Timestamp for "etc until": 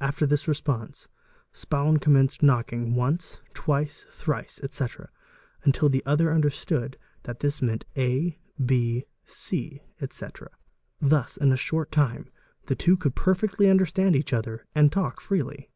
4.62-5.88